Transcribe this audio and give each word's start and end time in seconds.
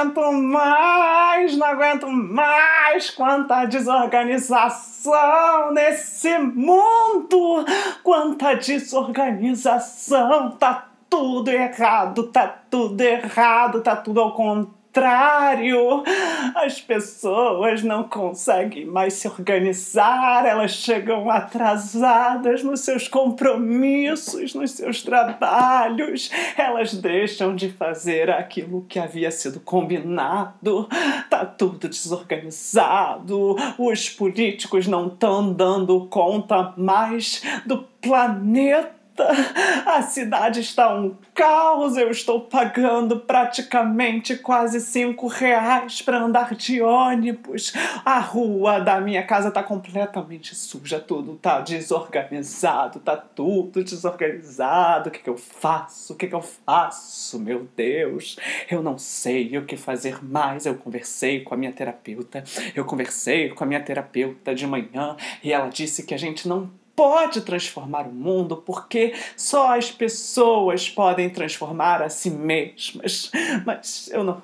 aguento 0.00 0.32
mais, 0.32 1.56
não 1.56 1.66
aguento 1.66 2.08
mais 2.08 3.10
quanta 3.10 3.66
desorganização 3.66 5.72
nesse 5.72 6.38
mundo, 6.38 7.64
quanta 8.02 8.54
desorganização, 8.54 10.52
tá 10.52 10.88
tudo 11.08 11.50
errado, 11.50 12.28
tá 12.28 12.48
tudo 12.70 13.00
errado, 13.00 13.82
tá 13.82 13.96
tudo 13.96 14.20
ao 14.20 14.32
contrário 14.32 14.79
contrário. 14.90 16.02
As 16.56 16.80
pessoas 16.80 17.82
não 17.82 18.04
conseguem 18.04 18.84
mais 18.84 19.14
se 19.14 19.28
organizar, 19.28 20.44
elas 20.44 20.72
chegam 20.72 21.30
atrasadas 21.30 22.62
nos 22.64 22.80
seus 22.80 23.06
compromissos, 23.06 24.54
nos 24.54 24.72
seus 24.72 25.02
trabalhos, 25.02 26.30
elas 26.56 26.94
deixam 26.94 27.54
de 27.54 27.70
fazer 27.70 28.30
aquilo 28.30 28.84
que 28.88 28.98
havia 28.98 29.30
sido 29.30 29.60
combinado. 29.60 30.88
Tá 31.28 31.46
tudo 31.46 31.88
desorganizado, 31.88 33.56
os 33.78 34.10
políticos 34.10 34.86
não 34.86 35.06
estão 35.06 35.52
dando 35.52 36.06
conta 36.06 36.74
mais 36.76 37.42
do 37.64 37.78
planeta 38.00 38.99
a 39.86 40.02
cidade 40.02 40.60
está 40.60 40.94
um 40.94 41.16
caos. 41.34 41.96
Eu 41.96 42.10
estou 42.10 42.42
pagando 42.42 43.20
praticamente 43.20 44.36
quase 44.36 44.80
cinco 44.80 45.26
reais 45.26 46.02
para 46.02 46.20
andar 46.20 46.54
de 46.54 46.82
ônibus. 46.82 47.72
A 48.04 48.18
rua 48.18 48.78
da 48.80 49.00
minha 49.00 49.24
casa 49.24 49.48
está 49.48 49.62
completamente 49.62 50.54
suja, 50.54 51.00
tudo 51.00 51.34
está 51.34 51.60
desorganizado, 51.60 52.98
está 52.98 53.16
tudo 53.16 53.82
desorganizado. 53.82 55.08
O 55.08 55.12
que, 55.12 55.20
que 55.20 55.30
eu 55.30 55.36
faço? 55.36 56.12
O 56.12 56.16
que, 56.16 56.26
que 56.26 56.34
eu 56.34 56.42
faço? 56.42 57.38
Meu 57.38 57.68
Deus, 57.76 58.36
eu 58.70 58.82
não 58.82 58.98
sei 58.98 59.56
o 59.56 59.64
que 59.64 59.76
fazer 59.76 60.24
mais. 60.24 60.66
Eu 60.66 60.74
conversei 60.74 61.40
com 61.40 61.54
a 61.54 61.56
minha 61.56 61.72
terapeuta. 61.72 62.44
Eu 62.74 62.84
conversei 62.84 63.48
com 63.50 63.64
a 63.64 63.66
minha 63.66 63.80
terapeuta 63.80 64.54
de 64.54 64.66
manhã 64.66 65.16
e 65.42 65.52
ela 65.52 65.68
disse 65.68 66.04
que 66.04 66.14
a 66.14 66.18
gente 66.18 66.48
não 66.48 66.70
pode 66.94 67.40
transformar 67.42 68.06
o 68.06 68.12
mundo 68.12 68.56
porque 68.56 69.14
só 69.36 69.76
as 69.76 69.90
pessoas 69.90 70.88
podem 70.88 71.30
transformar 71.30 72.02
a 72.02 72.08
si 72.08 72.30
mesmas. 72.30 73.30
Mas 73.64 74.10
eu 74.12 74.22
não, 74.22 74.42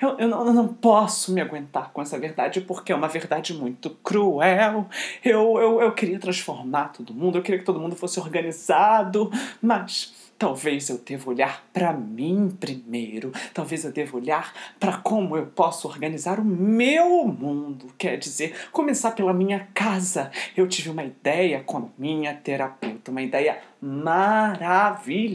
eu, 0.00 0.18
eu, 0.18 0.28
não, 0.28 0.46
eu 0.46 0.52
não 0.52 0.68
posso 0.68 1.32
me 1.32 1.40
aguentar 1.40 1.90
com 1.92 2.00
essa 2.00 2.18
verdade 2.18 2.60
porque 2.60 2.92
é 2.92 2.94
uma 2.94 3.08
verdade 3.08 3.52
muito 3.54 3.90
cruel. 4.02 4.86
Eu, 5.24 5.58
eu, 5.58 5.80
eu 5.82 5.92
queria 5.92 6.18
transformar 6.18 6.92
todo 6.92 7.14
mundo, 7.14 7.38
eu 7.38 7.42
queria 7.42 7.58
que 7.58 7.66
todo 7.66 7.80
mundo 7.80 7.96
fosse 7.96 8.18
organizado, 8.18 9.30
mas 9.60 10.12
Talvez 10.38 10.88
eu 10.88 10.98
deva 10.98 11.30
olhar 11.30 11.66
para 11.72 11.92
mim 11.92 12.56
primeiro. 12.60 13.32
Talvez 13.52 13.84
eu 13.84 13.90
deva 13.90 14.16
olhar 14.16 14.52
para 14.78 14.98
como 14.98 15.36
eu 15.36 15.46
posso 15.46 15.88
organizar 15.88 16.38
o 16.38 16.44
meu 16.44 17.26
mundo. 17.26 17.86
Quer 17.98 18.16
dizer, 18.16 18.54
começar 18.70 19.10
pela 19.12 19.34
minha 19.34 19.66
casa. 19.74 20.30
Eu 20.56 20.68
tive 20.68 20.90
uma 20.90 21.02
ideia 21.02 21.64
com 21.64 21.78
a 21.78 21.84
minha 21.98 22.32
terapeuta, 22.34 23.10
uma 23.10 23.22
ideia 23.22 23.58
maravilhosa. 23.82 25.26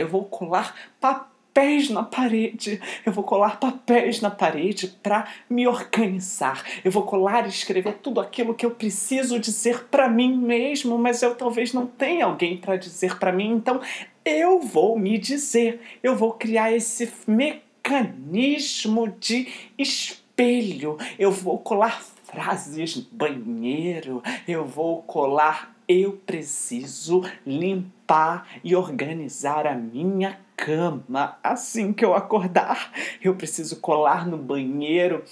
Eu 0.00 0.08
vou 0.08 0.24
colar 0.24 0.74
papel 0.98 1.32
papéis 1.52 1.90
na 1.90 2.02
parede. 2.02 2.80
Eu 3.04 3.12
vou 3.12 3.22
colar 3.22 3.60
papéis 3.60 4.20
na 4.20 4.30
parede 4.30 4.88
para 5.02 5.28
me 5.48 5.68
organizar. 5.68 6.64
Eu 6.82 6.90
vou 6.90 7.02
colar 7.02 7.44
e 7.44 7.50
escrever 7.50 7.98
tudo 8.02 8.20
aquilo 8.20 8.54
que 8.54 8.64
eu 8.64 8.70
preciso 8.70 9.38
dizer 9.38 9.84
para 9.90 10.08
mim 10.08 10.34
mesmo, 10.34 10.96
mas 10.98 11.22
eu 11.22 11.34
talvez 11.34 11.74
não 11.74 11.86
tenha 11.86 12.24
alguém 12.24 12.56
para 12.56 12.76
dizer 12.76 13.18
para 13.18 13.30
mim. 13.30 13.52
Então 13.52 13.80
eu 14.24 14.60
vou 14.60 14.98
me 14.98 15.18
dizer. 15.18 15.80
Eu 16.02 16.16
vou 16.16 16.32
criar 16.32 16.72
esse 16.72 17.10
mecanismo 17.26 19.08
de 19.18 19.48
espelho. 19.78 20.96
Eu 21.18 21.30
vou 21.30 21.58
colar 21.58 22.02
frases 22.24 22.96
no 22.96 23.02
banheiro. 23.12 24.22
Eu 24.46 24.64
vou 24.64 25.02
colar 25.02 25.72
eu 25.88 26.12
preciso 26.12 27.22
limpar 27.46 28.48
e 28.64 28.74
organizar 28.74 29.66
a 29.66 29.74
minha 29.74 30.38
cama 30.56 31.36
assim 31.42 31.92
que 31.92 32.04
eu 32.04 32.14
acordar. 32.14 32.92
Eu 33.20 33.34
preciso 33.34 33.76
colar 33.76 34.26
no 34.26 34.38
banheiro 34.38 35.22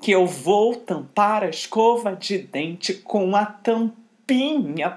que 0.00 0.10
eu 0.10 0.26
vou 0.26 0.74
tampar 0.74 1.44
a 1.44 1.50
escova 1.50 2.16
de 2.16 2.38
dente 2.38 2.94
com 2.94 3.36
a 3.36 3.44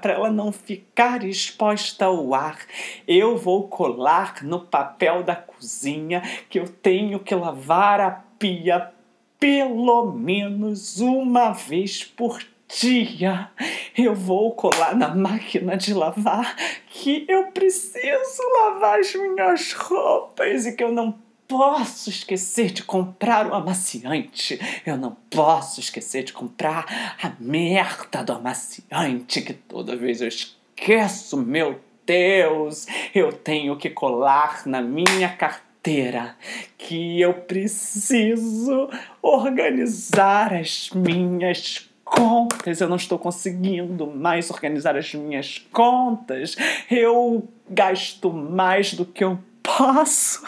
para 0.00 0.12
ela 0.12 0.30
não 0.30 0.52
ficar 0.52 1.24
exposta 1.24 2.06
ao 2.06 2.34
ar. 2.34 2.58
Eu 3.06 3.36
vou 3.36 3.68
colar 3.68 4.42
no 4.42 4.60
papel 4.60 5.22
da 5.22 5.36
cozinha 5.36 6.22
que 6.48 6.58
eu 6.58 6.68
tenho 6.68 7.18
que 7.18 7.34
lavar 7.34 8.00
a 8.00 8.10
pia 8.38 8.90
pelo 9.38 10.12
menos 10.12 11.00
uma 11.00 11.52
vez 11.52 12.04
por 12.04 12.42
dia 12.68 13.50
eu 13.96 14.14
vou 14.14 14.52
colar 14.52 14.96
na 14.96 15.14
máquina 15.14 15.76
de 15.76 15.94
lavar 15.94 16.56
que 16.88 17.24
eu 17.28 17.46
preciso 17.52 18.42
lavar 18.54 18.98
as 18.98 19.14
minhas 19.14 19.72
roupas 19.72 20.66
e 20.66 20.72
que 20.72 20.82
eu 20.82 20.90
não 20.90 21.12
posso 21.48 22.10
esquecer 22.10 22.70
de 22.70 22.82
comprar 22.82 23.46
o 23.46 23.54
amaciante. 23.54 24.58
Eu 24.84 24.96
não 24.96 25.16
posso 25.30 25.80
esquecer 25.80 26.24
de 26.24 26.32
comprar 26.32 27.16
a 27.22 27.32
merda 27.38 28.22
do 28.22 28.32
amaciante 28.32 29.42
que 29.42 29.52
toda 29.52 29.96
vez 29.96 30.20
eu 30.20 30.28
esqueço, 30.28 31.36
meu 31.36 31.80
Deus, 32.06 32.86
eu 33.14 33.32
tenho 33.32 33.76
que 33.76 33.88
colar 33.88 34.66
na 34.66 34.82
minha 34.82 35.28
carteira 35.28 36.36
que 36.78 37.20
eu 37.20 37.34
preciso 37.34 38.88
organizar 39.22 40.52
as 40.52 40.90
minhas 40.90 41.90
contas, 42.04 42.80
eu 42.80 42.88
não 42.88 42.96
estou 42.96 43.18
conseguindo 43.18 44.06
mais 44.06 44.50
organizar 44.50 44.96
as 44.96 45.12
minhas 45.14 45.66
contas, 45.72 46.56
eu 46.90 47.48
gasto 47.68 48.32
mais 48.32 48.94
do 48.94 49.04
que 49.04 49.24
eu 49.24 49.38
posso, 49.62 50.42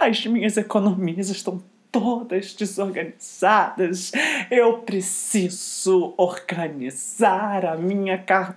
as 0.00 0.26
minhas 0.26 0.56
economias 0.56 1.28
estão 1.28 1.62
todas 1.90 2.52
desorganizadas, 2.54 4.12
eu 4.50 4.78
preciso 4.78 6.14
organizar 6.16 7.64
a 7.64 7.76
minha 7.76 8.18
carteira 8.18 8.56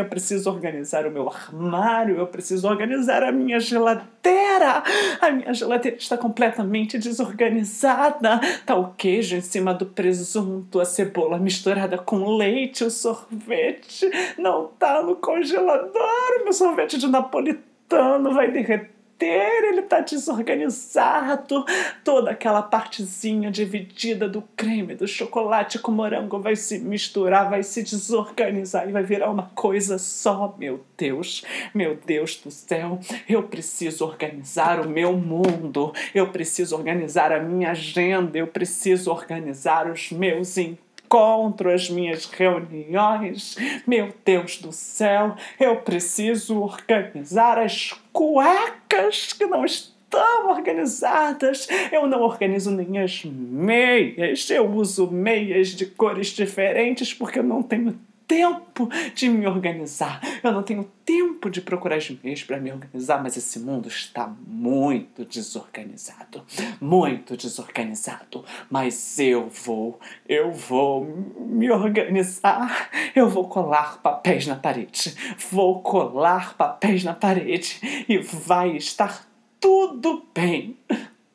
eu 0.00 0.04
preciso 0.06 0.50
organizar 0.50 1.06
o 1.06 1.10
meu 1.10 1.28
armário, 1.28 2.16
eu 2.16 2.26
preciso 2.26 2.66
organizar 2.68 3.22
a 3.22 3.30
minha 3.30 3.60
geladeira. 3.60 4.82
A 5.20 5.30
minha 5.30 5.54
geladeira 5.54 5.96
está 5.96 6.16
completamente 6.16 6.98
desorganizada. 6.98 8.40
Tá 8.66 8.74
o 8.74 8.92
queijo 8.94 9.36
em 9.36 9.40
cima 9.40 9.72
do 9.72 9.86
presunto, 9.86 10.80
a 10.80 10.84
cebola 10.84 11.38
misturada 11.38 11.96
com 11.96 12.36
leite, 12.36 12.82
o 12.82 12.90
sorvete 12.90 14.10
não 14.36 14.66
tá 14.78 15.02
no 15.02 15.16
congelador. 15.16 16.40
O 16.40 16.44
meu 16.44 16.52
sorvete 16.52 16.98
de 16.98 17.06
napolitano 17.06 18.32
vai 18.32 18.50
derreter 18.50 18.91
inteiro 19.22 19.66
ele 19.68 19.82
tá 19.82 20.00
desorganizado. 20.00 21.64
Toda 22.04 22.32
aquela 22.32 22.62
partezinha 22.62 23.50
dividida 23.50 24.28
do 24.28 24.42
creme, 24.56 24.94
do 24.94 25.06
chocolate 25.06 25.78
com 25.78 25.92
morango 25.92 26.40
vai 26.40 26.56
se 26.56 26.78
misturar, 26.80 27.48
vai 27.48 27.62
se 27.62 27.82
desorganizar 27.82 28.88
e 28.88 28.92
vai 28.92 29.04
virar 29.04 29.30
uma 29.30 29.50
coisa 29.54 29.98
só. 29.98 30.54
Meu 30.58 30.84
Deus, 30.98 31.44
meu 31.72 31.96
Deus 31.96 32.36
do 32.36 32.50
céu, 32.50 32.98
eu 33.28 33.44
preciso 33.44 34.04
organizar 34.04 34.84
o 34.84 34.88
meu 34.88 35.12
mundo, 35.12 35.92
eu 36.14 36.28
preciso 36.28 36.76
organizar 36.76 37.32
a 37.32 37.40
minha 37.40 37.70
agenda, 37.70 38.36
eu 38.36 38.46
preciso 38.46 39.10
organizar 39.10 39.90
os 39.90 40.10
meus 40.10 40.58
encontros 40.58 40.91
encontro, 41.12 41.70
as 41.70 41.90
minhas 41.90 42.24
reuniões. 42.24 43.56
Meu 43.86 44.14
Deus 44.24 44.56
do 44.56 44.72
céu, 44.72 45.36
eu 45.60 45.76
preciso 45.76 46.60
organizar 46.60 47.58
as 47.58 47.92
cuecas 48.10 49.34
que 49.34 49.44
não 49.44 49.62
estão 49.66 50.48
organizadas. 50.48 51.68
Eu 51.92 52.06
não 52.06 52.22
organizo 52.22 52.70
nem 52.70 52.98
as 52.98 53.24
meias. 53.26 54.48
Eu 54.48 54.70
uso 54.70 55.10
meias 55.10 55.68
de 55.68 55.84
cores 55.84 56.28
diferentes 56.28 57.12
porque 57.12 57.40
eu 57.40 57.44
não 57.44 57.62
tenho 57.62 57.98
tempo 58.26 58.88
de 59.14 59.28
me 59.28 59.46
organizar. 59.46 60.20
Eu 60.42 60.52
não 60.52 60.62
tenho 60.62 60.84
tempo 61.04 61.50
de 61.50 61.60
procurar 61.60 61.96
as 61.96 62.10
meias 62.10 62.42
para 62.42 62.60
me 62.60 62.72
organizar, 62.72 63.22
mas 63.22 63.36
esse 63.36 63.58
mundo 63.58 63.88
está 63.88 64.32
muito 64.46 65.24
desorganizado. 65.24 66.44
Muito 66.80 67.36
desorganizado. 67.36 68.44
Mas 68.70 69.18
eu 69.18 69.48
vou, 69.48 69.98
eu 70.28 70.52
vou 70.52 71.04
me 71.38 71.70
organizar. 71.70 72.90
Eu 73.14 73.28
vou 73.28 73.48
colar 73.48 74.00
papéis 74.02 74.46
na 74.46 74.56
parede. 74.56 75.14
Vou 75.50 75.82
colar 75.82 76.54
papéis 76.56 77.04
na 77.04 77.14
parede 77.14 78.04
e 78.08 78.18
vai 78.18 78.76
estar 78.76 79.26
tudo 79.60 80.26
bem. 80.34 80.76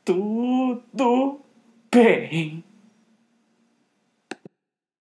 Tudo 0.03 1.39
bem. 1.91 2.63